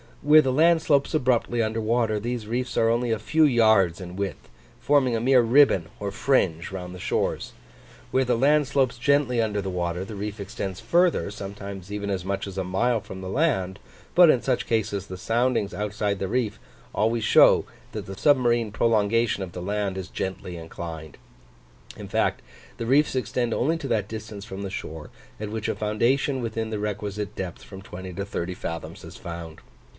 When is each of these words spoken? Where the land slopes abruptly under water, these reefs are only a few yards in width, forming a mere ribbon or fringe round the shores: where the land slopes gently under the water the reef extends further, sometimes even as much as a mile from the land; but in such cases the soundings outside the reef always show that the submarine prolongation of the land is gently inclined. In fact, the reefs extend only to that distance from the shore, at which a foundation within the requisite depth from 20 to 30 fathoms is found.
Where 0.23 0.41
the 0.41 0.53
land 0.53 0.83
slopes 0.83 1.15
abruptly 1.15 1.63
under 1.63 1.81
water, 1.81 2.19
these 2.19 2.45
reefs 2.47 2.77
are 2.77 2.89
only 2.89 3.11
a 3.11 3.19
few 3.19 3.43
yards 3.43 3.99
in 4.01 4.15
width, 4.15 4.49
forming 4.79 5.15
a 5.15 5.19
mere 5.19 5.41
ribbon 5.41 5.89
or 5.99 6.11
fringe 6.11 6.71
round 6.71 6.93
the 6.93 6.99
shores: 6.99 7.53
where 8.11 8.25
the 8.25 8.37
land 8.37 8.67
slopes 8.67 8.97
gently 8.99 9.41
under 9.41 9.61
the 9.61 9.69
water 9.69 10.05
the 10.05 10.15
reef 10.15 10.39
extends 10.39 10.79
further, 10.79 11.29
sometimes 11.31 11.91
even 11.91 12.09
as 12.11 12.23
much 12.25 12.45
as 12.47 12.57
a 12.57 12.63
mile 12.63 12.99
from 12.99 13.21
the 13.21 13.29
land; 13.29 13.79
but 14.13 14.29
in 14.29 14.43
such 14.43 14.67
cases 14.67 15.05
the 15.05 15.17
soundings 15.17 15.73
outside 15.73 16.17
the 16.19 16.27
reef 16.27 16.59
always 16.93 17.23
show 17.23 17.65
that 17.91 18.05
the 18.07 18.17
submarine 18.17 18.71
prolongation 18.71 19.41
of 19.41 19.53
the 19.53 19.61
land 19.61 19.97
is 19.97 20.07
gently 20.07 20.55
inclined. 20.55 21.17
In 21.95 22.07
fact, 22.07 22.41
the 22.77 22.85
reefs 22.87 23.15
extend 23.15 23.55
only 23.55 23.77
to 23.77 23.87
that 23.87 24.07
distance 24.07 24.45
from 24.45 24.61
the 24.63 24.71
shore, 24.71 25.09
at 25.39 25.49
which 25.49 25.67
a 25.67 25.75
foundation 25.75 26.41
within 26.41 26.69
the 26.71 26.79
requisite 26.79 27.35
depth 27.35 27.63
from 27.63 27.81
20 27.83 28.13
to 28.13 28.25
30 28.25 28.53
fathoms 28.55 29.03
is 29.03 29.15
found. 29.17 29.59